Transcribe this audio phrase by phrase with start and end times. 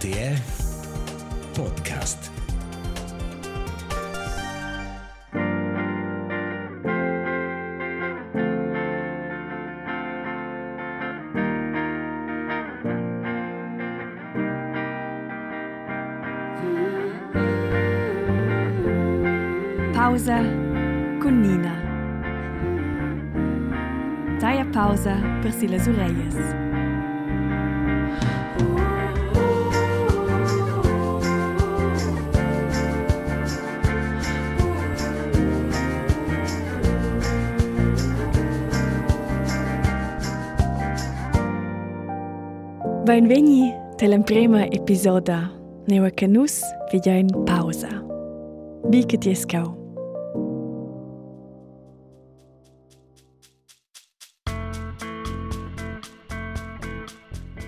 [0.00, 0.06] БТ
[1.56, 2.30] подкаст.
[19.94, 20.38] Pauza,
[21.22, 21.74] konina.
[24.40, 26.69] Ta je pauza prsila Zurejes.
[43.10, 45.48] Benveni telam prema epizoda
[45.88, 46.60] Neva canus
[46.92, 47.88] vidja in pausa.
[48.90, 49.74] Bike ti eskau.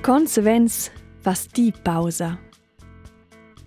[0.02, 0.90] Konsevens
[1.24, 2.38] vas ti pausa.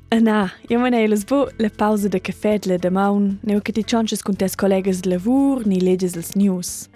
[0.09, 4.21] Ana, eu mă nei lăsbu le pauză de cafedle de maun, neu că ti cionces
[4.21, 6.89] cu tes colegas de lavur, ni leges dels news.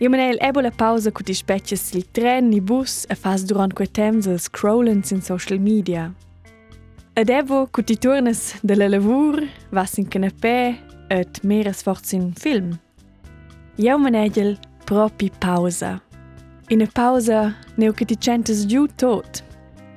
[0.00, 3.42] Io me ne ebo la pausa cu ti specces il tren ni bus e fas
[3.44, 6.14] durant quei temps els scrollens in social media.
[7.12, 10.78] Ed ebo cu ti turnes de la lavur, vas in canapè
[11.10, 12.78] et meres forz in film.
[13.76, 14.56] Io me ne
[14.86, 16.00] propi pausa.
[16.70, 19.44] In a pausa neu che ti centes giù tot.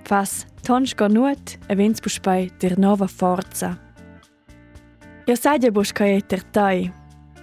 [0.04, 3.80] Fas tons nuot e vens buspai der nova forza.
[5.28, 6.92] Io sai ja buscai ter tai,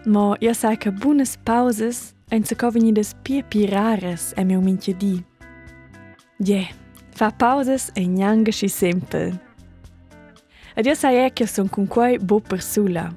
[0.05, 4.61] ma io sai che buonas pausas en se covini des pie pi rares e meu
[4.61, 5.23] minche di.
[6.39, 6.63] Je,
[7.11, 9.39] fa pausas e njanga si sempel.
[10.75, 13.13] Ed io e che son con quei bo persula.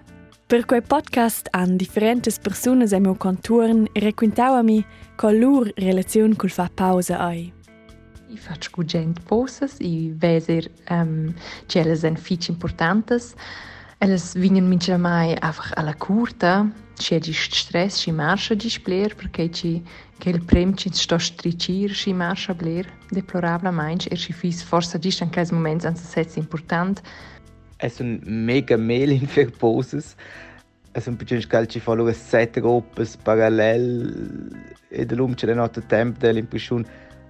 [0.47, 6.35] Per quei podcast an differentes personas e meu conturn requintau a mi qual lur relazione
[6.35, 7.53] col fa pausa ai.
[8.29, 11.33] I faccio gent posas, i veser um,
[11.67, 13.35] che elles sind fitch importantes.
[14.03, 19.49] Elles vingen mincha mai einfach alla curta, c'è di stress, ci marscia di spler, perché
[19.49, 19.81] ci
[20.17, 25.15] che il prem ci sto stricir, ci marscia bler, deplorablemente, e ci fis forse di
[25.21, 27.01] anche ai momenti anzi setz important.
[27.77, 30.17] Es un mega mail für Poses.
[30.91, 34.51] Es un bisschen schnell ci fanno sette gruppe parallel
[34.89, 36.83] e da l'um c'è la notte tempo dell'impressione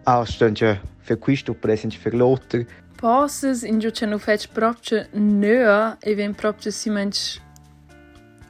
[0.06, 2.66] ah stanno già per questo presente per l'altro.
[3.04, 7.38] Poses in giù c'è non fece proprio nöa e ven proprio si mensch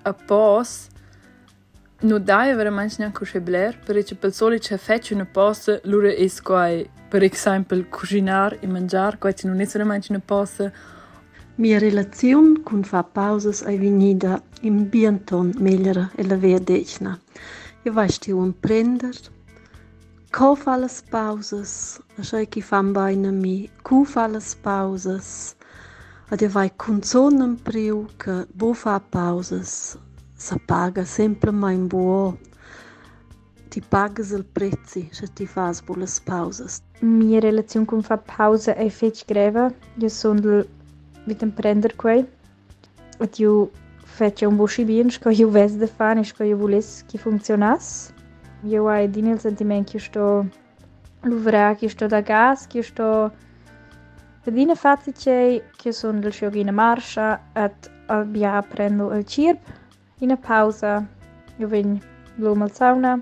[0.03, 0.90] a pos
[2.02, 6.40] no dai veramente neanche così bler perché per soli c'è fece una pos lura es
[6.40, 10.70] quai per esempio cucinar e mangiar quai non è solamente una pos
[11.56, 17.20] Mia relazione con fa pausas è venuta in bianton migliore e la verdecna.
[17.84, 19.16] Io vasti un prender,
[20.34, 25.56] co fa le pausas, lasciai chi fan bene mi, cu fa le pausas,
[26.32, 29.96] io vai con sonnen priu che bo fa pausas,
[30.36, 32.38] sa paga sempre mai in buo.
[33.70, 36.82] Ti pagas il prezzi se ti fas bu le pausas.
[37.02, 39.72] Mia relazione con fa pausa è fetch greva.
[39.98, 40.66] Io sono
[41.26, 42.26] mit dem prender quei.
[43.20, 43.70] Et io
[44.04, 48.12] faccio un busci bien, sco io ves de fan, sco io voles che funzionas.
[48.63, 50.47] Io hai din il sentiment che sto
[51.22, 53.31] luvra, che sto da gas, che sto
[54.44, 59.62] Pedine fatice che sono del show in marcia et albia prendo il cirp
[60.18, 61.07] in a pausa.
[61.59, 62.02] Io vengo
[62.35, 63.22] l'uomo al sauna.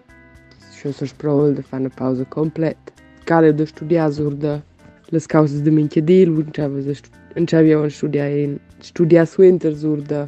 [0.71, 2.75] Schon so sprol de fa una pausa complet.
[3.23, 4.63] Gale de studiar sur de
[5.11, 10.27] las causas de mincha dil, un c'avia un studiar in studiar su inter sur de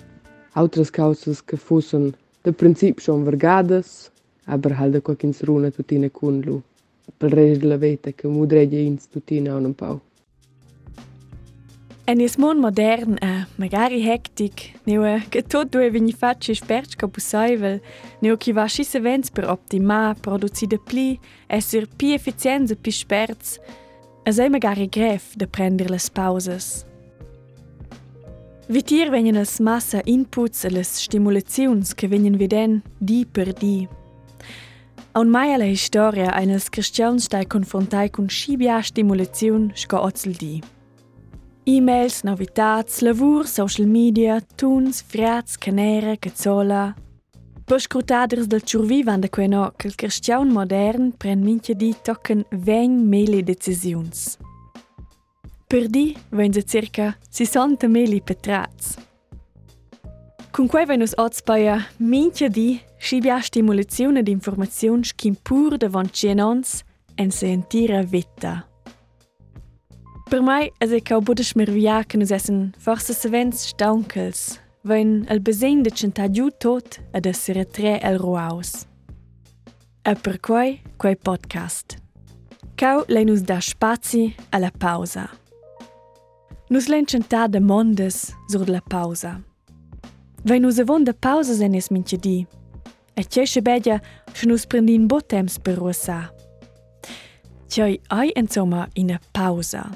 [0.53, 2.13] outras causas que fosson
[2.43, 4.11] de princip schon vergadas,
[4.45, 6.61] aber halt de qualquin runa tutina cun lu.
[7.17, 10.01] Per rest de la vita che mudreggia ins tutina un pau.
[12.05, 17.07] En is mon modern e magari hectic, neu che tot due vegni facci sperci ca
[17.07, 17.81] possibile,
[18.19, 21.17] neu chi va schisse vents per optimar, produzi de pli,
[21.47, 23.57] esser pi efficienza pi sperz,
[24.25, 26.85] es ei magari gref de prender las pausas.
[28.67, 33.87] Vitir venien as massa inputs e las stimulaziuns che venien viden di per di.
[35.15, 40.61] Aun mai alla historia eines cristians stai confrontai con scibia stimulaziun sco ozzel di.
[41.65, 46.95] E-mails, novitats, lavur, social media, tuns, frats, canera, cazzola.
[47.63, 51.93] Per scrutaders del ciurvi van da quei no che il cristian modern pren minchia di
[52.01, 54.37] tocken veng meli decisiuns.
[55.67, 58.97] Per di venza circa 60 meli petrats.
[60.49, 66.83] Con quei venus oz paia minchia di scibia stimulazione di informazioni skin pur davant cienons
[67.15, 68.63] en se entira vetta.
[70.29, 75.41] Per mai es è cau bude smervia che nus essen forse savens staunkels, wenn el
[75.41, 78.87] besegn de centà giù tot ed essere tre el roaus.
[80.05, 81.97] E per quai, quai podcast.
[82.77, 85.29] Cau lei nus da spazi alla pausa.
[86.69, 89.41] Nus len centà de mondes sur la pausa.
[90.45, 91.89] Wenn nus avon de pausa sen es.
[93.13, 94.01] E cesce bedia,
[94.31, 96.33] che nus prendin bo temps per russà.
[97.67, 99.89] Tjoi ai insomma ina pausa.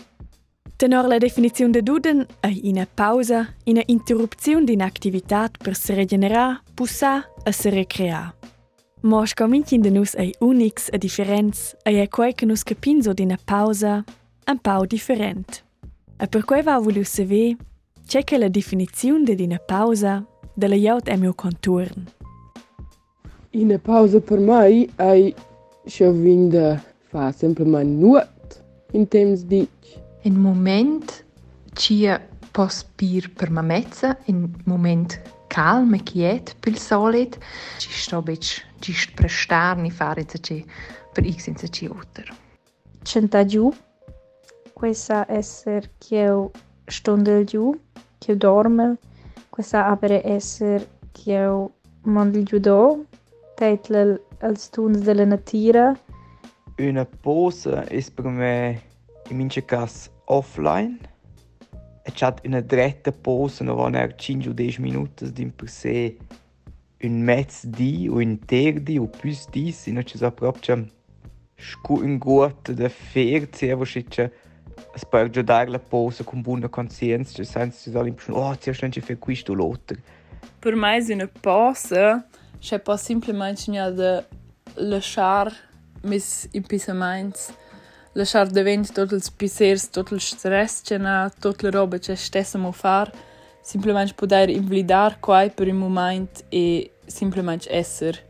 [0.78, 6.62] Tenor la definizione de Duden è ina pausa, ina interrupzione di un'attività per se regenerare,
[6.74, 8.36] pussare e se recreare.
[9.02, 13.24] Ma scominci de nus è unix e differenz e è quei che nus capinzo di
[13.24, 14.04] una pausa
[14.46, 15.64] un po' different.
[16.18, 17.56] E per quei va voulu saver
[18.06, 21.34] c'è che la definizione di una pausa della jaut è mio
[23.54, 25.36] E na pausa para mim hai
[25.86, 28.62] jag vinda fa simplement nuot
[28.94, 29.70] in temps dic.
[30.24, 31.24] In moment
[31.76, 32.20] cia
[32.52, 37.38] pos pir per mamezza, in moment calm e quiet pil solet,
[37.78, 40.66] ci sto bec gist prestarni fare ce
[41.14, 42.36] per x in ce otter.
[43.04, 43.72] Centa giù,
[44.74, 46.52] questa esser cheu
[46.86, 47.74] stondel giù,
[48.28, 48.98] eu dorme,
[49.50, 51.72] questa apere esser cheu
[52.04, 53.06] mondel giù do,
[53.58, 55.98] teitle als tuns della natura,
[56.80, 58.80] Una pausa ist per me
[59.30, 61.00] in mince cas offline.
[62.06, 66.18] E chat una dretta pausa no van er 5 o 10 minutos din per se
[67.02, 70.88] un mezz di o un ter di o plus di, sino ci sa proprio
[71.56, 74.32] scu un guot de fer se vo schitche
[74.94, 78.72] es per giudar la pausa con buona conscienza, ci senza ci salim schon oh, ci
[78.72, 79.98] stanci fer questo l'altro.
[80.60, 82.24] Per me è una pausa,
[82.60, 84.28] cioè posso semplicemente
[84.76, 85.52] lasciare
[86.04, 87.40] i miei impensamenti,
[88.14, 92.70] lasciare davanti tutti i pensieri, tutto il stress che ho, tutte le robe che stessimo
[92.70, 93.12] a fare,
[93.62, 98.26] semplicemente poter invalidare qua per un momento e semplicemente essere.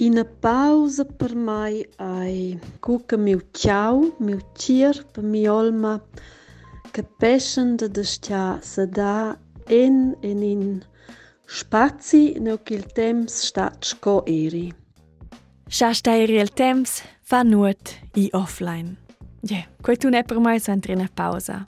[0.00, 6.00] Ina pausa per mai ai cuca meu tchau, meu tir, per mi olma,
[6.92, 10.62] capiscendo de estar se dá en en in.
[10.62, 10.84] in
[11.50, 14.72] spazi no che il temps stat sco eri.
[15.66, 18.96] Scha stairi il temps fa nuot i offline.
[19.40, 21.66] Ja, quei tu ne per mai sa in pausa.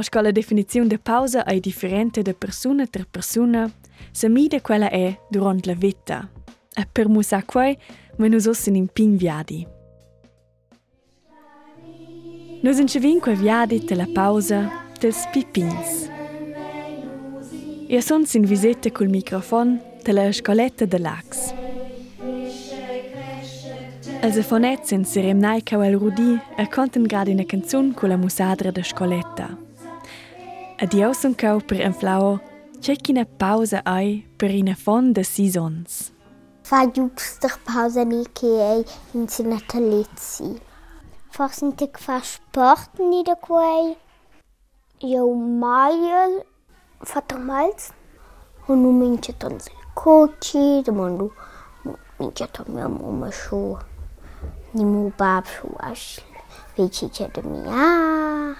[0.00, 3.70] Sco la definizione de pausa è differente de persona ter persona,
[4.10, 6.28] se mide quella è durant la vita.
[6.74, 7.76] E per musa quei,
[8.16, 9.66] ma nus ossin in pin viadi.
[12.62, 12.88] Nus in
[13.34, 16.10] viadi te la pausa dels pipins.
[17.92, 21.50] Ia son sin visete col microfon te la scoletta de l'ax.
[24.24, 28.72] Els afonets sin seremnai cau el rudi e conten grad ina canzun con la musadra
[28.72, 29.50] de scoletta.
[30.80, 32.38] Adieu son cau per en flau,
[32.80, 36.12] c'è china pausa ai per ina fon de seasons.
[36.64, 40.58] Fa giusta pausa ni che è in sinatalizzi.
[41.28, 43.96] Forse inte fa sport ni da quei.
[45.00, 46.40] Io mai
[47.04, 47.92] fatto malz.
[48.68, 51.32] Und nu mince tons coci, da mondo
[52.18, 53.78] mince to mia mamma shu.
[54.72, 56.20] Ni mu bab shu ash.
[56.76, 58.56] Veci c'è da mia.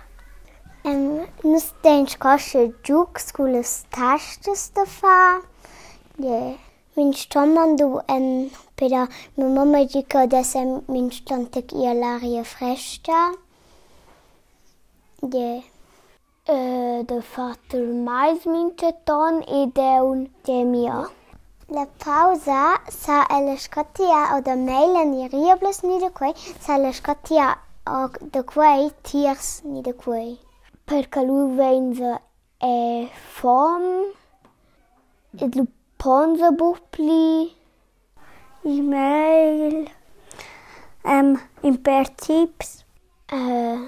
[0.84, 5.40] Um, nus tens cosce giux con le tastes da fa.
[6.18, 6.58] Yeah.
[6.96, 13.32] Min stommandu um, peda mi mamma dice adesso min stontek ia l'aria fresca.
[15.22, 15.62] Yeah.
[16.48, 21.08] Uh, de fatto mais mince ton e de un de mia.
[21.68, 26.92] La pausa sa elle scotia o de mailen i riables ni de quei sa le
[26.92, 30.40] scotia o de quei tiers ni de quei.
[30.84, 32.20] Perché lui venza
[32.58, 33.08] e
[33.38, 34.10] fom
[35.38, 37.54] e lu ponza bupli
[38.64, 39.88] e-mail
[41.04, 42.84] um, impertips
[43.30, 43.86] uh,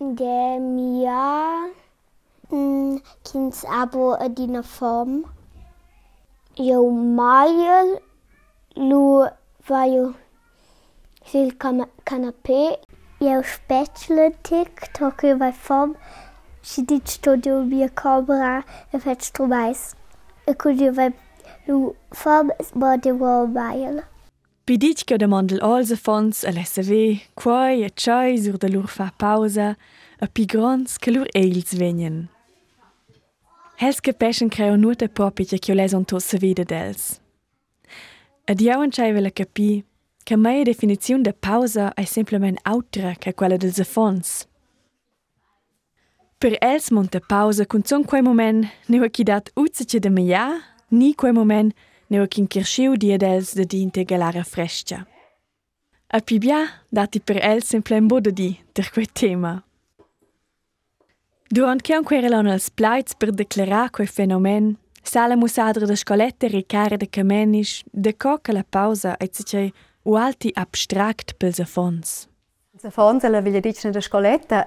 [0.00, 1.70] de mia
[2.50, 5.22] mm, kins abo adina form.
[6.58, 7.54] Eu mai
[8.76, 9.28] lu
[9.68, 9.92] vai
[11.30, 11.50] sil
[12.04, 12.80] canapé
[13.20, 15.94] eu spetula tic toque vai form.
[16.60, 19.94] Si dit studio via cobra e fet trobais
[20.44, 21.14] e cudio vai
[21.68, 24.02] lu form bode wo bail
[24.64, 29.76] Pidich che demandel also fons a l'SV, quai e chai sur de lur fa pausa,
[30.20, 32.28] a pi grons che lur eils venien.
[33.76, 37.20] Hels che peschen creo nur de propice che les on tosse vide dels.
[38.46, 39.84] Ed en chai vela capi
[40.24, 44.46] che mia definizione de pausa è simplement autra che quella dels fons.
[46.44, 51.14] per els monta pausa con son quei moment neu chi dat uzzice de meia, ni
[51.14, 51.72] quei moment
[52.08, 55.06] neu chi inkirschiu dia dels de di integalara frescia.
[56.08, 59.62] A pi bia dati per els sempre un bodo di der quei tema.
[61.50, 66.96] Durant che un querelon als plaits per declarar quei fenomen, sala musadra de scolette ricare
[66.96, 72.28] de camenisch, de co che la pausa e zice u alti abstrakt pels affons.
[72.74, 74.64] Els affons la veglia dicna de scoletta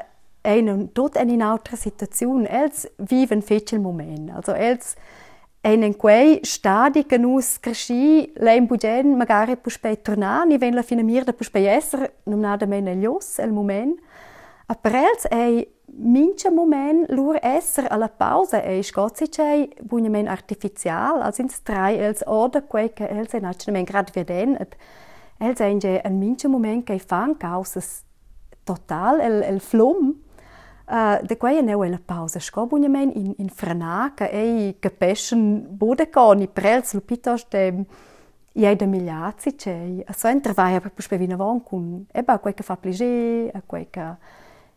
[0.48, 2.48] ein tot in un'altra situazione.
[2.50, 4.32] Els viven fece il moment.
[4.32, 5.27] Also els ein
[5.74, 11.04] in quei stadi che nus cresci lein bugen magari puspei tornar, ni ven la fine
[11.04, 14.00] mir da puspei esser, non nada meno lios el moment.
[14.68, 21.40] A per els ei mincha moment lur esser alla pausa ei scozzicei bunyamen artificial, als
[21.40, 24.78] ins drei els oder quei che els ein accemen grad veden, et
[25.40, 28.04] els ein je ein mincha moment che fan causas
[28.64, 30.16] total el el flum
[30.88, 32.40] Uh, de quei neu la pausa.
[32.40, 37.86] Sco bunyamen in in frana che ei capeschen bodeconi prels lupitos de
[38.54, 42.64] iei de miliazzi che a so entravai per puspe vina von cun eba quei che
[42.64, 44.16] fa plaisir a quei che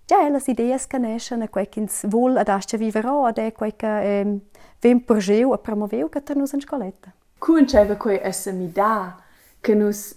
[0.06, 3.52] ja las ideas che nescen a quei che ins vol ad asce vivero ad e
[3.52, 4.40] quei che ehm,
[4.80, 7.12] vem porgeu a promoveu che ter nus en scoletta.
[7.38, 9.16] Cun ceva quei essa mi da
[9.60, 10.16] che nus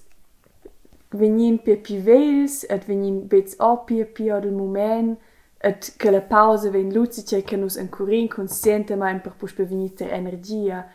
[1.09, 5.19] venin pe pivels et venin bets opie pio del moment
[5.63, 10.85] et che la pausa ven lucice che nus ancurin consciente mai per puspe venite energia.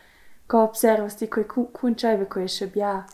[0.45, 3.05] Co observas ti quei cun ceva quei shabia?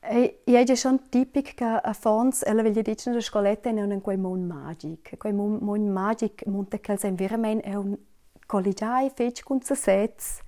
[0.00, 4.16] E è schon tipic che a fons ella veglia dicere de scoletta non un quei
[4.16, 5.16] mon magic.
[5.16, 7.96] Quei mon, mon magic monte che sen veramente è un
[8.46, 10.40] collegiai fece con se sets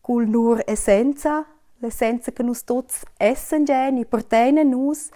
[0.00, 1.46] cul nur essenza,
[1.80, 5.08] l'essenza che nus tots essen geni, portene nus,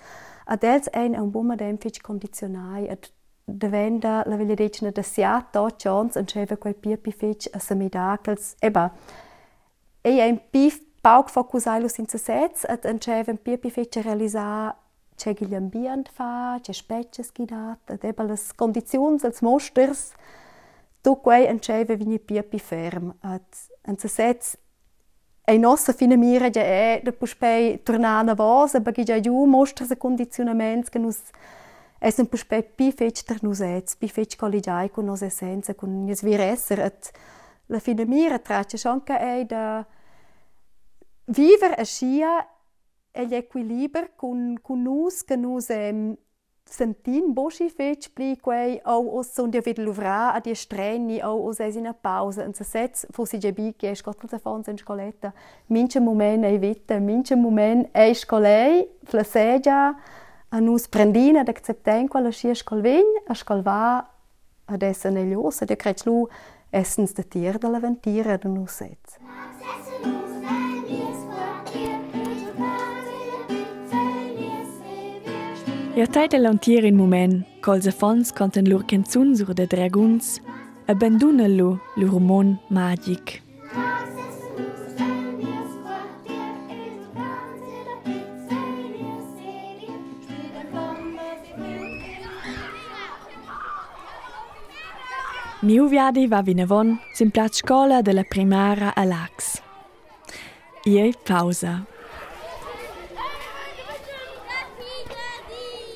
[0.47, 3.05] ad els ein un buon modem fece condizionai, ad
[3.49, 8.57] devenda la dicere de sia to chance en cheva quei pipi fece a semidacles.
[8.61, 8.93] Eba,
[10.03, 14.77] e ein pif pauc focusailus in se sets, ad en cheva un pipi fece realisar
[15.17, 20.13] c'è gli ambient fa, c'è specie schidat, ad eba las condizions, als mosters,
[21.01, 23.15] tu quei en cheva vigni pipi ferm.
[23.21, 23.43] Ad
[23.83, 24.57] en se sets
[25.45, 29.87] e nossa fina mira ja è de puspei tornar na vosa, perché già giù mostra
[29.87, 31.19] se condizionaments che nus
[32.01, 36.05] es un puspei pi fetch ter nus ets, pi fetch collegiai con nos essenza, con
[36.05, 37.13] nies vir esser, et
[37.69, 39.87] la fina mira traccia schon che è da
[41.27, 41.85] viver a
[43.11, 46.17] e l'equilibrio con, con nus, che nus em,
[46.69, 51.47] sentin boschi fetch pli quei au os son dia vid luvra a die streni au
[51.49, 54.39] os es in a pausa und se setz fo si je bi che scottel se
[54.39, 55.33] fons in scoletta.
[55.67, 59.97] Minche moment ei vita minche moment ei scolei flasegia
[60.51, 64.11] a nus prendina ad accepten quella scia scolvegn a scolva
[64.65, 66.27] ad essen elios ad crech lu
[66.71, 69.19] essens de tier de la ventira de nus setz
[75.99, 80.39] Ja tait el lantier in moment, col se fons conten lur canzun sur de draguns,
[80.87, 83.48] abbanduna lu lur mon magic.
[95.69, 99.61] Miu viadi va vinavon sin plat scola della primara a Lax.
[100.87, 101.85] Iei pausa.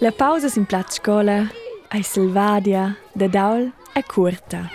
[0.00, 1.48] La pausa sin plat scola
[1.88, 4.68] ai Silvadia, da Daul è curta.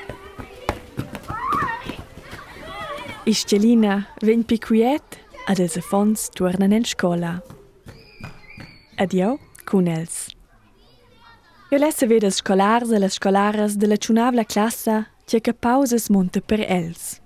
[3.25, 7.35] Iscelina ven pi quiet ad els affons tornan en scola.
[8.97, 10.36] Adio, cun els.
[11.69, 16.39] Io lesse vedas scolars e las scolaras de la ciunavla classa che che pausas monta
[16.39, 17.19] per els.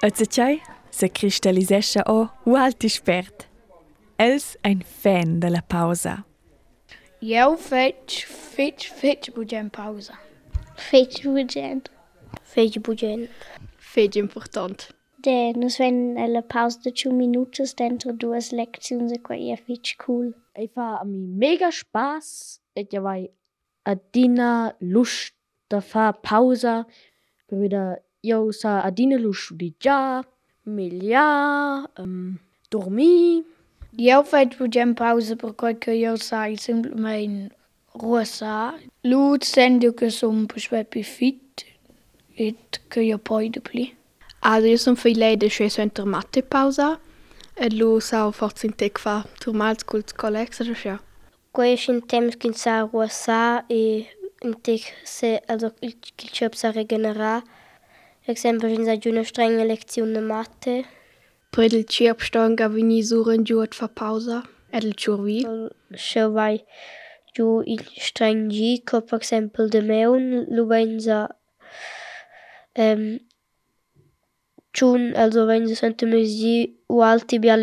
[0.00, 3.48] Et se c'è, se cristallisesce o u alti spert.
[4.16, 6.24] Els ein fan de la pausa.
[7.20, 10.20] Eu faig, faig, faig bugen pausa.
[10.76, 11.90] Fetch bugent.
[12.42, 13.28] Faig bugen.
[13.76, 14.94] Faig important.
[15.18, 19.96] De nos ven la pausa de 2 minutos dentro duas leczioni e qua è fetch
[19.96, 20.32] cool.
[20.54, 22.60] Ich fa a mi mega Spaß.
[22.76, 23.30] Ich ja vai
[23.84, 25.34] adina lust
[25.68, 26.86] da fa pausa.
[27.50, 30.22] Wieder io sa adina lust di già,
[30.66, 32.38] miglià, um,
[32.70, 33.44] dormi.
[33.96, 37.54] Eu faig bugen pausa perché che io sai semplicemente
[37.92, 38.74] rosa.
[39.02, 41.64] Lu sento che sono per più fit
[42.34, 42.56] e
[42.96, 43.86] io poi di più.
[44.40, 46.98] Also io sono fai lei de che center matte pausa.
[47.56, 51.00] E lu sa forse in tec fa turmals cult collegs oder ja.
[51.54, 54.08] Temps che sa rosa e
[54.42, 57.42] Intec se also il il chöp sa regenerar.
[58.24, 60.84] Per esempio, in sa una strenge lezione matte.
[61.50, 64.42] Poi il chirp ston ga vini suren giuat fa pausa.
[64.70, 65.46] Ed il churvi.
[65.94, 66.60] Se vai
[67.32, 71.28] giù il strengi, co per esempio de meun, lu venza
[72.74, 73.20] ähm,
[74.72, 77.54] Schon, also wenn sie sente Musik u alti bia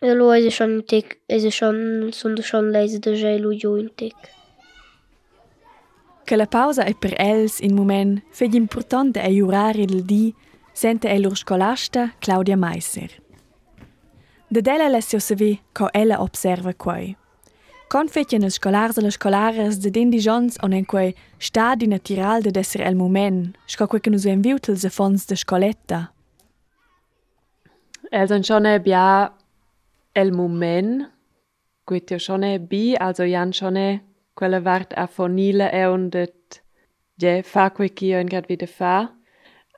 [0.00, 3.52] E lo e schon tic, e se schon son de schon leise de gel u
[3.52, 4.14] jo in tic.
[6.24, 10.32] Che la pausa è per els in moment, fegli importante è iurare il di,
[10.72, 13.10] sente el ur scolasta Claudia Meisser.
[14.46, 17.16] De della lessio se vi, co ella observa quei.
[17.88, 21.86] Con fecien els scolars e le scolares de din di jons on en quei stadi
[21.88, 26.12] natural de desser el moment, sco quei che nus en viutel se fons de scoletta.
[28.12, 29.32] Els en schon e bia
[30.20, 30.30] el
[31.88, 34.00] quit jo schon bi, also jan schon
[34.34, 36.62] quella vart a fonile e un det
[37.20, 38.96] je fa quei chi jo en grad wieder fa,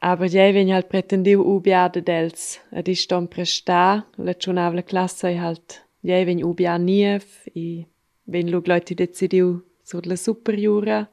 [0.01, 5.37] aber je ven halt pretendiu ubiade dels, ed is stom presta, la chunavla classa e
[5.37, 7.87] halt je ven ubia nief, i
[8.27, 11.09] ven lu gleuti decidiu sur la superiora,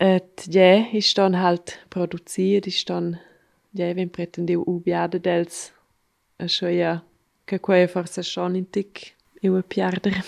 [0.00, 3.16] et je is ston halt produziert, is ston
[3.72, 5.72] je ven pretendiu ubiade dels,
[6.38, 6.68] a scho
[7.48, 10.22] che quei forse schon in tic eu a piardere.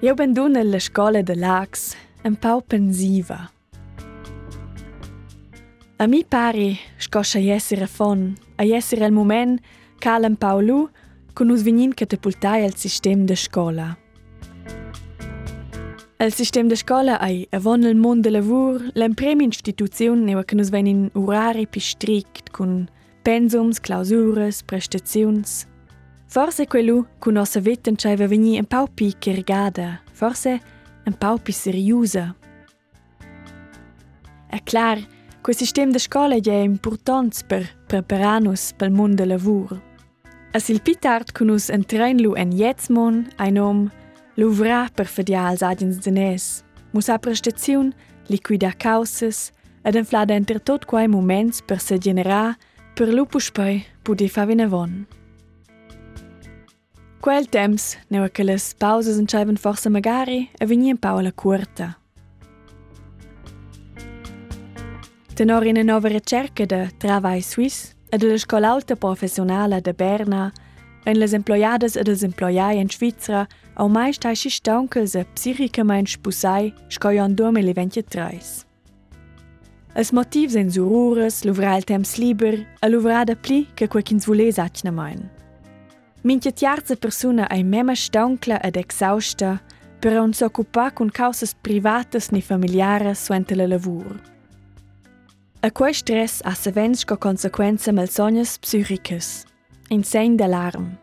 [0.00, 3.50] Io ben dun nella scola de Lax, un pau pensiva.
[5.96, 9.60] A mi pari scoscia essere fon, a essere il moment
[9.98, 10.88] cal un pau lu,
[11.34, 13.98] con us vignin catapultai al sistem de scola.
[16.20, 20.68] Il sistem de scola ai avon il mond de lavur, l'emprema instituzione neva che nus
[20.68, 22.88] venin orari pi strict, con
[23.22, 25.64] pensums, clausures, prestazions.
[26.26, 30.60] Forse quello cu nossa vita c'aiva vegni un pau pi carregada, forse
[31.06, 32.34] un pau pi seriosa.
[34.50, 34.98] È clar,
[35.40, 39.80] quel sistema de scola è important per prepararnos pel mond de lavur.
[40.50, 43.88] A sil pi tard cu nus entrein lu en jetzmon, ein om,
[44.38, 47.90] Louvra per fedial agins diners, musa prestaziun,
[48.30, 49.50] liquida causas
[49.82, 52.54] ed inflada enter tot quai moments per se genera,
[52.94, 55.08] per lupus pei pudi favina von.
[57.20, 61.98] Quel temps, neu a las pausas enciaivan forsa magari, e vegni in paola curta.
[65.34, 70.52] Tenor in a nova ricerca de Travai Suisse e de la alta professionale de Berna–
[71.06, 76.08] en les employades e des employai in Svizzera au mai stai si stauncels e psichicament
[76.08, 78.66] spusai scoion 2023.
[79.94, 84.26] Els motivs en surures, l'uvrar il temps liber e l'uvrar da pli che quei ch'ins
[84.26, 85.28] vules atna mein.
[86.22, 89.60] Minche tiarza persona ai mema stauncla ed exausta
[89.98, 94.20] per non s'occupar con causas privatas ni familiaras suente la lavur.
[95.62, 99.47] A quei stress ha savens co consequenza mal sognas psichicas,
[99.88, 100.98] in segn d'alarm.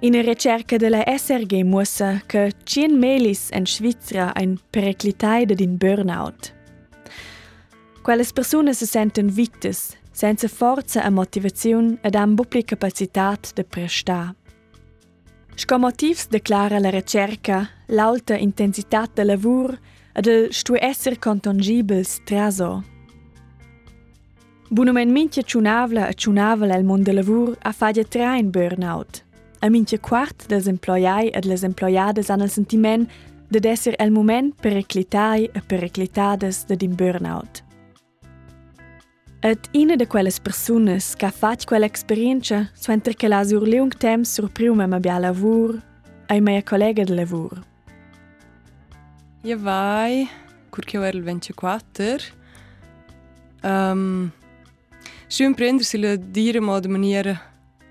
[0.00, 6.54] In a ricerca della SRG mussa che 100 melis en Svizzera ein periclitaide din burnout.
[8.02, 14.34] Quelles personas se senten victes, senza forza e motivazione ed han buppli capacitat de prestar.
[15.54, 19.78] Sco motivs declara la ricerca l'alta intensitat de lavur
[20.14, 22.97] ed el stu esser contongibels traso.
[24.70, 29.24] Bunomen minche ciunavla e ciunavla el mond de lavur a fagia tra in burnout.
[29.60, 33.08] A minche quart des employai ed les employades han el sentiment
[33.48, 37.62] de esser el moment periclitai e periclitades de din burnout.
[39.40, 44.30] Et ina de quelles personas che ha fatto quell'esperienza suenter che la sur leung temps
[44.30, 45.80] sur prima ma bia lavur
[46.26, 47.64] ai mia collega de lavur.
[49.44, 50.28] Io vai,
[50.68, 52.36] curche io ero il 24.
[53.62, 54.30] Um,
[55.30, 57.38] Schön prendersi la dire modo maniera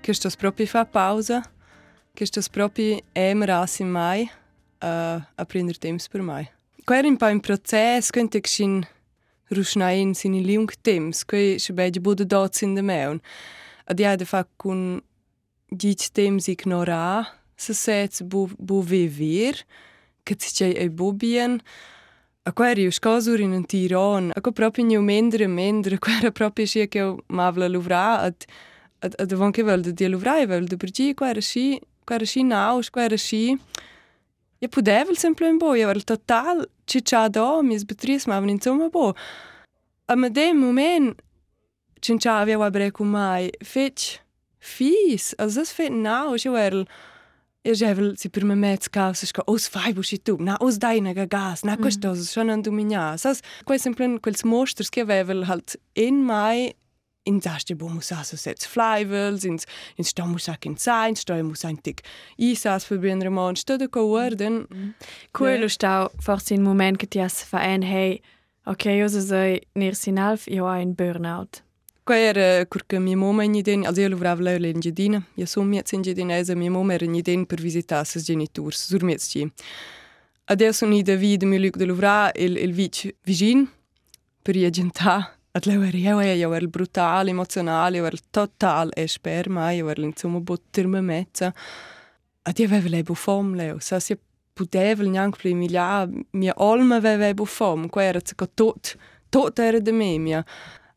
[0.00, 1.40] che sto proprio fa pausa,
[2.12, 6.50] che sto proprio emerasi mai uh, a prendere tempo per mai.
[6.84, 8.86] Qua era un po' in processo, quando ich
[9.50, 13.20] rusnain sini liung temps, quei se beide bude dots in de meun.
[13.84, 15.00] Ad ja de fa kun
[15.70, 17.24] dit temps ignora,
[17.54, 19.64] se sets bu bu vivir,
[20.24, 21.62] che si c'è e bobien,
[22.48, 26.30] A quer eu scosur in un tiron, a co proprio neu mendre mendre, quer a
[26.32, 28.46] proprio scia che eu mavla luvra ad
[29.00, 32.24] ad ad avon che vel de di luvra e vel de brigi quer sci quer
[32.26, 33.58] sci naus quer sci
[34.60, 38.58] Je podevel sempre in bo, je vel total čiča do, mi z Beatrice mavam in
[38.58, 39.14] coma bo.
[40.06, 41.20] A ma dem moment
[42.00, 44.20] činčavja wa breku maj, feč
[44.58, 46.78] fis, a zas fet naus, je vel...
[46.78, 46.86] Well,
[47.64, 51.64] ja ževel si pri memecka, vseš ko, os faj boš tu, na os dajnega gas,
[51.64, 53.16] na ko što, šo nam dominja.
[53.18, 56.72] Sas, ko sem plen, ko smo štrske vevel, halt en maj,
[57.28, 59.58] in zašte bomo sa so sec flywheels, in,
[59.98, 62.02] in što mu sak in sein, što je mu sein tik
[62.36, 64.64] isas verbinden remont, što da ko worden.
[65.36, 68.18] Cool, du stau, forsi in moment, ki ti jas verein, hey,
[68.64, 71.67] okay, jo so sei, nir sinalf, jo ein Burnout.
[72.08, 75.66] Quei era curca mia mamma in ideen, also io lavoravo lei in Giardina, io sono
[75.66, 79.46] mia in Giardinese, mia mamma era in ideen per visitare ses genitori, sur mia ci.
[80.44, 83.68] Adesso sono in David, mio luc de lavorare, il, il vic vicin,
[84.40, 89.50] per ia gentà, ad lei era io, io era brutale, emozionale, io era total esper,
[89.50, 91.52] ma io era insomma botterma mezza.
[92.40, 94.18] Ad io aveva lei buffom, lei, sa si
[94.54, 98.96] poteva neanche più migliare, mia alma aveva buffom, qua era tot,
[99.28, 100.42] tot era de me, mia.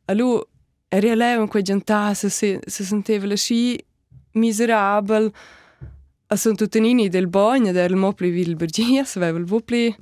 [0.05, 0.45] Allora,
[0.91, 3.79] er ja leu in quei giantà se, se, se senteva sci
[4.33, 5.31] miserabel.
[6.27, 9.93] A son tutanini del bagno del mopli vil bergia se aveva il vopli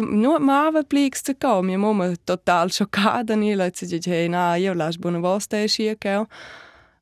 [0.00, 4.56] no mava plix te co mia mamma total scioccata ni la ci dice hey, na
[4.56, 6.26] io las buona vosta e scia che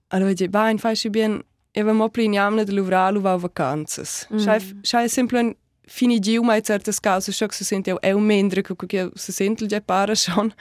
[0.09, 1.43] allora dice bain fai si bien.
[1.77, 4.29] E va mopli in amne del uvralu va vacanzas.
[4.33, 4.39] Mm.
[4.39, 5.57] schai schai sempre
[5.87, 9.81] fini giu mai certas cause scho se sente è un mendre che se sente già
[9.81, 10.55] para schon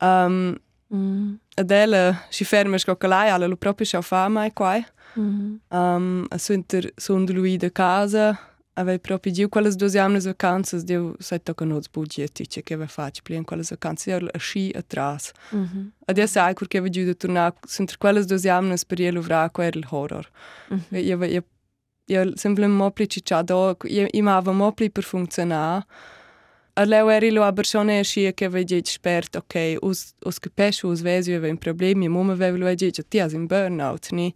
[0.00, 0.58] um,
[0.94, 1.34] mm.
[1.56, 4.76] Adela si ferma sco calai alla lo proprio scha fa mai qua.
[5.18, 8.38] Mm um, a sunter sunt lui de casa
[8.78, 12.86] avei proprio giu quelle due anni vacanze dio sai tocca noz budget che che va
[12.86, 15.32] faccio plien quelle vacanze io a sci atrás.
[15.54, 15.86] Mm -hmm.
[16.06, 19.74] Adesso sai che va giù de tornare sunt quelle due anni per io lovra quel
[19.74, 20.30] il horror.
[20.72, 21.04] Mm -hmm.
[21.04, 21.44] Io io
[22.10, 25.84] io semplicemente mo pli cicciado io imava mo pli per funzionare.
[26.78, 31.00] Ale är det lo persone che che vege expert ok us us che pesce us
[31.00, 34.34] vesi aveva un problemi mo me vevo vege che ti as in burnout ni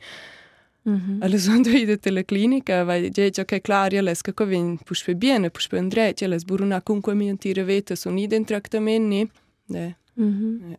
[0.84, 1.22] Mm -hmm.
[1.22, 5.78] Ale sono doida tele clinica va ge che claria les che covin puspe bene puspe
[5.78, 9.30] andre che les buruna cunque mi antire vete sono iden traktament ni
[9.66, 10.68] ne mm -hmm.
[10.68, 10.78] ne.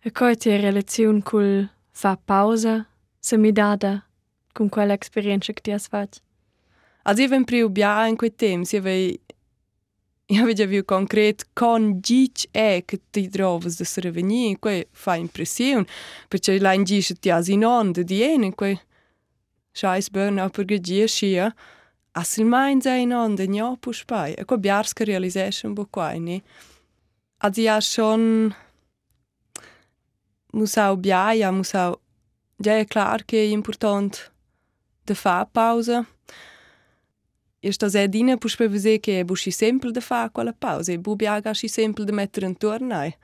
[0.00, 2.86] E coi ti relazione col fa pausa
[3.20, 4.06] se mi dada
[4.52, 6.18] con quell'esperienza che ti has fatto?
[7.02, 9.20] Als even priu bia in quei tem si avei
[10.26, 15.86] jag vet jag vill konkret kondic är que te drovas de sraveni que fa impression
[16.28, 18.76] perché la indice te as in onda di en que
[19.72, 21.52] schais burn per gagia schia
[22.12, 26.42] as il mainz in onda nio puspai e co biarska realization bo qua ni
[27.38, 28.54] az ja schon
[30.52, 32.00] musau biaia musau
[32.64, 34.18] ja é claro que é importante
[35.06, 36.06] de fa pausa
[37.66, 41.26] Eu estou zedina por prever que é buchi sempre de fa aquela pausa e bubi
[41.26, 43.14] agachi sempre de meter em tornai.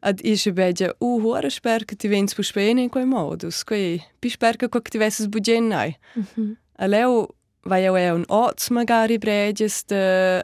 [0.00, 4.30] Ad ishe bedja u hora sper que tivens por spene in quei modus, quei pi
[4.30, 5.94] sper que quack tivesses budgen nai.
[6.16, 6.56] Mm -hmm.
[6.78, 7.28] Aleu
[7.66, 10.42] vai eu é un ots magari breges de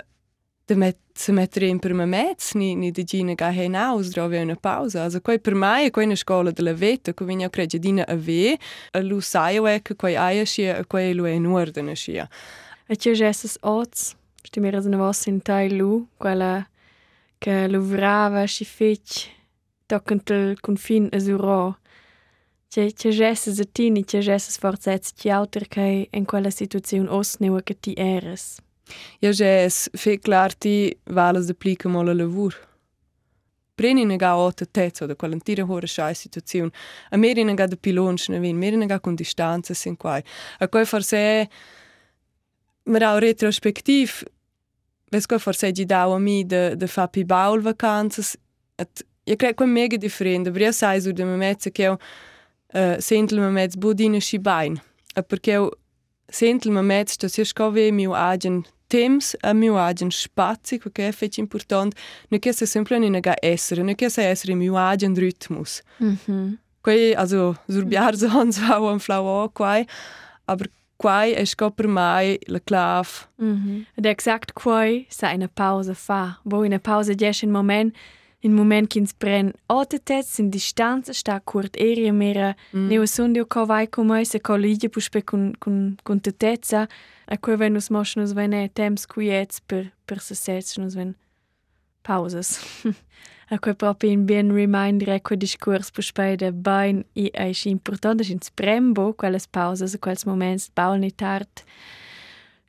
[0.66, 4.10] de met se metter in per me mets ni ni de gina ga hen aus
[4.10, 7.24] drove una pausa also quei per mai e quei na scola de la veta co
[7.24, 8.58] vinio crege dina ave
[8.92, 12.28] a lu saio e che quei aia sia e quei lu e in ordine sia.
[12.92, 16.62] E c'è essas oz, sti mira da vos in tai lu, quella
[17.38, 19.30] che luvrava si fec
[19.86, 21.78] toccant il confin azuro.
[22.68, 27.62] C'è c'è essas a tini, c'è essas forzets ti auter che in quella situazione osneu
[27.62, 28.60] che ti eres.
[29.20, 32.54] Ja, že es fe klarti valas de plika mola lavur.
[33.74, 36.70] Preninega ota teco, da kalantira hore šaj situacijun,
[37.10, 40.20] a merinega da pilonč ne vem, merinega kon distanca sin kaj.
[40.60, 41.46] A kaj far se je,
[42.84, 44.22] mas retrospektiv,
[45.12, 48.36] vezi kaj forse gli davo a da, da de pi baul eu
[48.78, 50.50] at je kre kaj mega diferente.
[50.50, 51.98] da brija sajzu da me mezza che io
[52.74, 54.80] eh, uh, sentil me mezz budine e bain,
[55.28, 55.70] porque eu
[56.28, 61.12] sentil me mezz que si scove mio agen temps a mio agen spazi, perché è
[61.12, 61.94] fece important,
[62.28, 65.82] ne che se sempre ne ga ser ne che se essere mio agen ritmus.
[65.98, 66.18] Mhm.
[66.28, 69.84] Mm Quei also surbiar so hans va un flau qua,
[70.46, 70.66] aber
[71.02, 73.28] quai è sco per mai la clav.
[73.42, 73.84] Mm -hmm.
[73.94, 76.38] Ed exact quai sa una pausa fa.
[76.42, 77.96] Bo in una pausa dies in moment
[78.42, 82.88] in moment kins pren otetets in distanza sta curt area mera mm.
[82.88, 86.88] neo sundio co vai come se co lidia puspe con con con tetezza
[87.26, 91.14] a quei venus moschnus vene temps quiets per per se sets nus ven
[92.02, 92.58] pausas.
[93.52, 98.40] a quei proprio in bien reminder ecco discurs per spede bain i è importante in
[98.40, 101.64] sprembo quelles pausas quels moments baul ni tard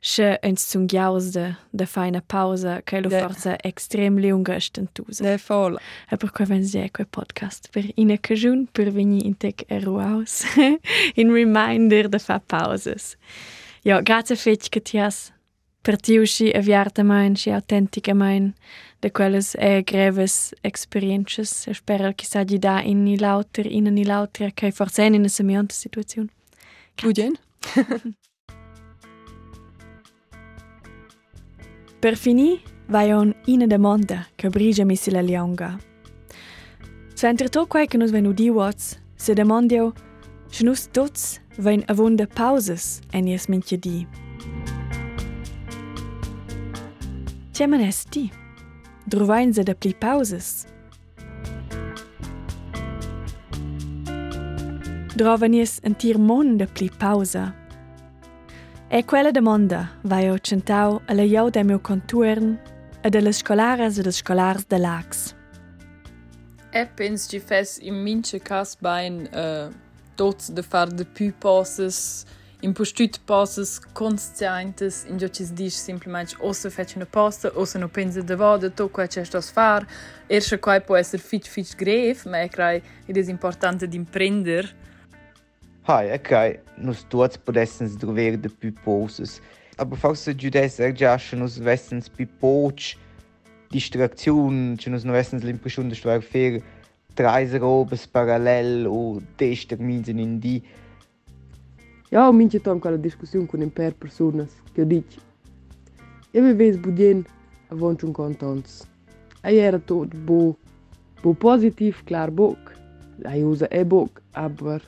[0.06, 3.18] Che ens zunghiaus de, de fa una pausa che lo De.
[3.20, 5.24] forza extrem lunga e stentusa.
[5.24, 5.78] Är fall.
[6.10, 10.44] E per quei vens è quel podcast per in occasione per venire in tec eruaus.
[11.14, 13.16] in reminder de fa pauses.
[13.82, 15.32] Ja, grazie fetch che ti has
[15.84, 18.54] partiu-se aviar também, se autenticamente,
[19.00, 21.66] daquelas é, e greves experiências.
[21.66, 25.74] Eu espero que se dá em lauter, in ni lauter, que forse in essa mente
[25.74, 26.26] situação.
[27.00, 27.34] Guten.
[32.00, 35.78] per finir, vai on ina domanda che brigia mi si la lionga.
[37.14, 39.92] Se entre to quai che nos venu di wats, se domandio,
[40.50, 44.06] se nus tots vein avunda pausas en jes minchedi.
[44.06, 44.23] di.
[47.54, 48.32] Tja man es di?
[49.06, 50.66] Drovain se de pli pauses?
[55.14, 57.44] Drovan ies en tir mon de pli pausa?
[58.90, 62.58] E quella domanda vai ho centau alla iau de meu conturn
[63.04, 65.34] e delle scolaras e des scolars de lax.
[66.72, 69.70] E pens ci fes in mince cas bain uh,
[70.16, 72.26] tots de far de più passes,
[72.64, 77.78] in postut passes conscientes, in gio dis simplement o se fece una pasta, o se
[77.78, 79.86] no pensa de vada, to qua c'è stos far,
[80.26, 84.74] ersche quai può esser fitch fitch gref, ma e crai ed es importante d'imprender,
[85.86, 89.42] Hai, ok, nus tuots podessens drover de più poses.
[89.76, 92.96] Aber forse giudes ergiasche nus vessens più poch
[93.68, 96.62] distraziun, che nus no vessens l'impression de stuar fer
[97.14, 100.18] treis robes parallel o des termins in
[102.14, 105.04] Eu ao menos estou com a discussão com impér pessoas que eu digo.
[106.32, 107.26] Eu me vejo budien
[107.68, 108.84] avante um contente.
[109.42, 110.54] Aí era todo bom,
[111.24, 112.56] bom positivo, claro, bom.
[113.24, 114.80] Aí usa é bom, aber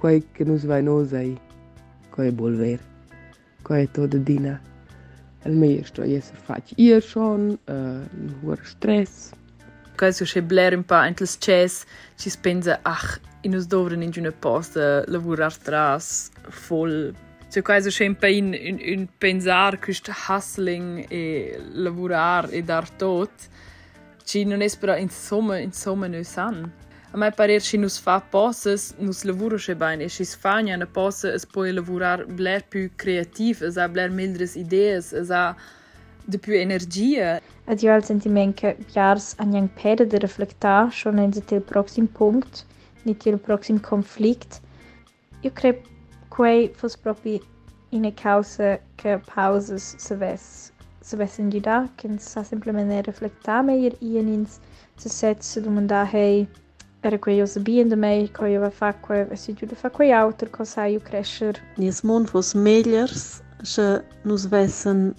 [0.00, 1.36] quei que nos vai nos aí,
[2.16, 2.80] quei volver,
[3.66, 4.58] quei toda dina.
[5.44, 6.74] Al meio estou a ser fácil.
[6.78, 9.34] Ia schon, uh, stress.
[10.02, 11.84] Quai so che bler un pa entels chess,
[12.16, 16.30] ci spensa ach, in us dovren in una posta lavurar tras
[16.66, 17.14] voll
[17.52, 23.30] Cioè quasi sempre in, in, in pensare questo hustling e lavorare e dar tot,
[24.24, 26.72] ci non è però insomma, insomma noi san.
[27.10, 30.86] A me pare che nus fa posses, nus lavoro che bene, e ci sfagna una
[30.86, 35.54] possa es poi lavorare bler più creativ, es ha bler mildres idees, es ha
[36.28, 37.42] de più energia.
[37.66, 42.64] Adiós, sentimento que jars a nhang pede de reflectar schon in the próximo ponto,
[43.04, 44.60] nit til próximo conflict.
[45.42, 45.82] Eu creio
[46.30, 47.40] que fosse proprio
[47.92, 53.96] in causa que pausas se vesse se vesse di da, que sa simplemente reflectar meir
[54.00, 54.60] e nins
[54.96, 56.48] se sete se domandar hey
[57.02, 60.48] era que eu sabia de mei, que eu ia fazer, eu sei de fazer outro,
[60.48, 61.60] que eu saio crescer.
[61.76, 65.12] Nesse mundo, os melhores já nos vessem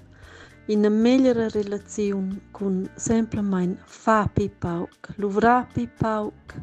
[0.67, 6.61] in migliore relazione con sempre mein Fapi Pauk, Luvrapi Pauk,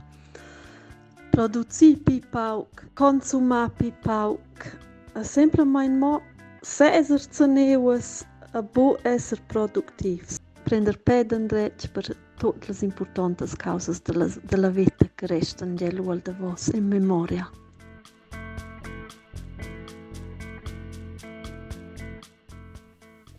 [1.30, 4.78] Produzipi Pauk, Consumapi Pauk,
[5.20, 6.22] sempre mein Mo,
[6.62, 10.38] se esser zaneues, a bo esser produktiv.
[10.64, 16.22] Prender peden dretg per tutte le importanti cause della, della vita che restano gli luoghi
[16.22, 17.59] da vos in memoria.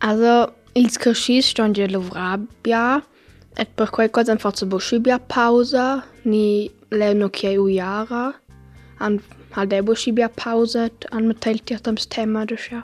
[0.02, 3.02] Also, ils crescis stand je lovrabbia,
[3.56, 8.34] et per qualcosa han fatto boschibia pausa, ni leo che u jara,
[8.98, 9.20] han
[9.52, 12.82] hade boschibia pausa, han metelti att de stämma det ja.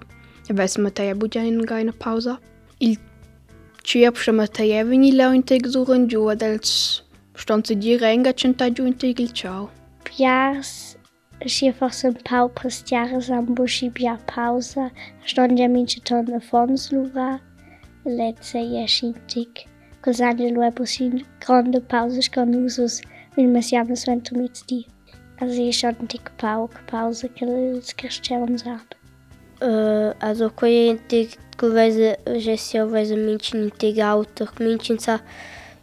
[0.48, 2.38] Jag vet att jag borde in gaina pausa.
[2.78, 2.96] Il
[3.84, 7.02] Ciep schon mit der Evini leo integ suchen giù dels
[7.34, 9.70] stand sie di renga centa giù integ il ciao.
[10.04, 10.87] Piars
[11.46, 14.90] Schifachs un Pau Christiares am Bushi Bia Pausa,
[15.24, 17.40] stand ja minsche tonne Fons Lura,
[18.04, 19.66] letze jechintig.
[20.02, 23.02] Cosagne lo busin grande Pausech gan usus,
[23.36, 24.86] min mes james went mit die.
[25.40, 28.96] As e schon dick Pauk Pause gelels gestern sagt.
[29.60, 35.20] Uh, also koentig goweise gestioweise Minchen teg Auto Minchen sa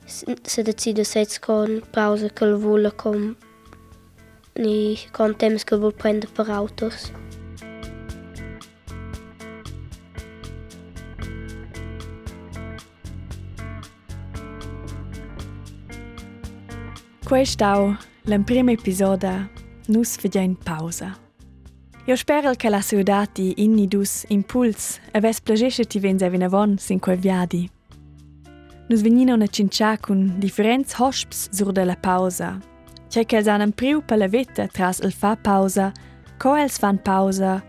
[0.06, 3.36] se decide seit kon Pause këll wole kom
[4.58, 7.12] ni con temas che vuol prendere per autors.
[17.26, 19.50] Quei stau l'en prima episoda
[19.88, 21.18] nus fagein pausa.
[22.06, 26.78] Io spero che la saudati inni dus impuls e ves plagesce ti vens evin avon
[26.78, 27.68] sin quei viadi.
[28.88, 32.62] Nus venina una cincia con differents hosps sur de la pausa.
[33.16, 35.94] Tgei ch'els han empriu per la veta tras il fa pausa,
[36.38, 37.62] co els fan pausa,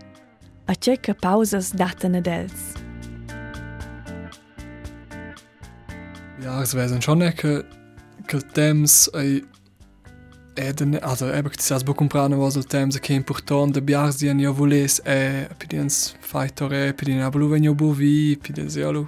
[0.67, 2.65] a tgei che pausas datan ad els.
[6.43, 7.63] Ja, es wäre schon ecke,
[8.27, 9.45] che temps ei
[10.55, 14.17] eden, also eh, eben ti sas bo comprano was il temps che important de biars
[14.17, 19.07] di anio voles e eh, pidens faitore, pidin ablu venio bovi, pidens eolo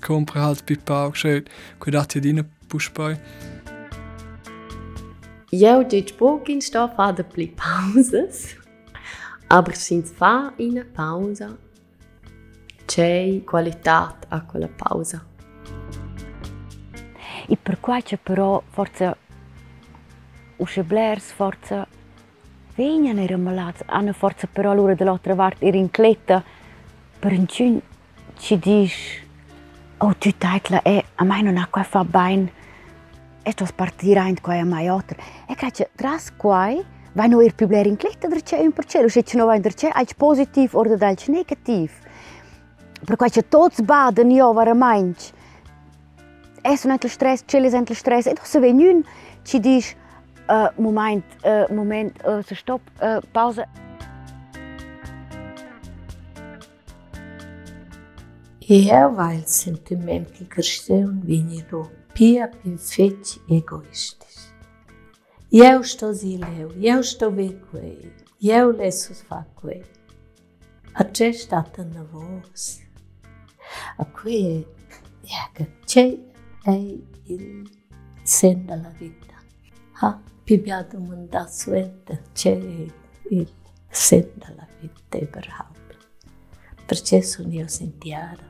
[0.00, 1.44] compra halt pipau, che
[1.78, 3.12] cuidati hier ne pushpai.
[3.12, 3.55] Ja.
[5.62, 8.56] Eu deci pouquinho estou a fazer de pausas,
[9.48, 11.56] aber sind fa in pausa.
[12.84, 15.24] C'è qualità a quella pausa.
[17.48, 19.16] E per questo però forse
[20.56, 21.86] usce blers forse
[22.74, 26.44] vengono i malati, hanno forse però loro dall'altra parte in rincletta.
[27.18, 29.26] Per un ci dice
[29.98, 32.64] oh tu taitla e a me non ha qua fa bene
[33.46, 35.16] estos partirà in quai a mai otter.
[35.46, 38.86] E caccia, tras quai, vai no ir pibler in clitta der c'è e un per
[38.86, 39.00] c'è,
[39.36, 41.92] no vai der c'è, aic positiv or der aic negativ.
[43.04, 45.30] Per quai c'è tots baden io vare mainc.
[46.62, 49.04] Es e un entel stress, c'è les entel stress, ed osse venun
[49.44, 49.94] ci dis,
[50.48, 53.64] uh, eh, moment, uh, moment, uh, se stop, uh, pauze.
[58.58, 61.12] E weil Sentimente sentimento que cresceu
[62.16, 64.26] Pia perfeiți egoiști.
[65.48, 69.84] Eu estou zileu, eu estou bem cu ei, eu le satisfac cu ei.
[70.92, 72.78] Aceștia tânăvos,
[73.96, 74.66] acuie,
[75.22, 76.18] iacă, Ce
[76.64, 76.98] e?
[77.26, 77.70] il
[78.22, 79.42] sen de la vita.
[79.92, 82.86] Ha, pibiadu mânda suente, e?
[83.30, 83.48] il
[83.90, 85.74] sen de la vita e bravo.
[86.86, 88.46] Perché sono io sentiara.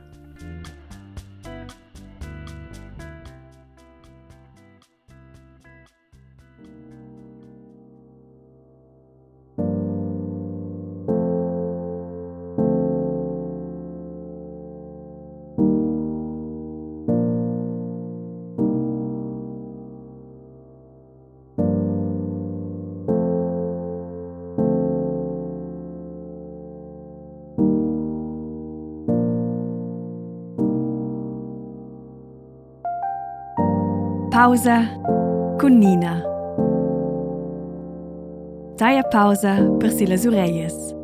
[34.47, 34.79] pausa
[35.59, 36.23] com Nina.
[38.77, 40.96] Deine Pausa, Priscila Surejes.